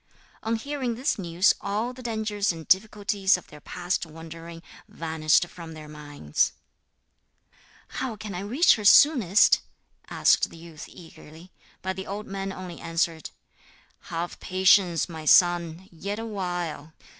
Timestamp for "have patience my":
14.05-15.25